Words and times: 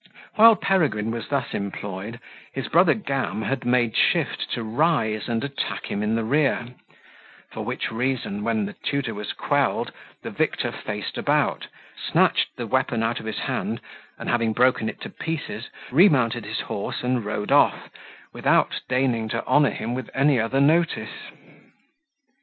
While 0.33 0.55
Peregrine 0.55 1.11
was 1.11 1.27
thus 1.27 1.53
employed, 1.53 2.19
his 2.55 2.67
brother 2.67 2.95
Gam 2.95 3.43
had 3.43 3.65
made 3.67 3.95
shift 3.95 4.49
to 4.53 4.63
rise 4.63 5.29
and 5.29 5.43
attack 5.43 5.85
him 5.91 6.01
in 6.01 6.15
the 6.15 6.23
rear; 6.23 6.73
for 7.51 7.63
which 7.63 7.91
reason, 7.91 8.43
when 8.43 8.65
the 8.65 8.73
tutor 8.73 9.13
was 9.13 9.31
quelled, 9.33 9.91
the 10.23 10.31
victor 10.31 10.71
faced 10.71 11.19
about, 11.19 11.67
snatched 12.09 12.47
the 12.57 12.65
weapon 12.65 13.03
out 13.03 13.19
of 13.19 13.27
his 13.27 13.37
hand, 13.41 13.79
and 14.17 14.27
having 14.27 14.53
broken 14.53 14.89
it 14.89 14.99
to 15.01 15.09
pieces, 15.11 15.69
remounted 15.91 16.45
his 16.45 16.61
horse 16.61 17.03
and 17.03 17.23
rode 17.23 17.51
off, 17.51 17.91
without 18.33 18.81
deigning 18.89 19.29
to 19.29 19.45
honour 19.45 19.69
him 19.69 19.93
with 19.93 20.09
any 20.15 20.39
other 20.39 20.59
notice. 20.59 21.13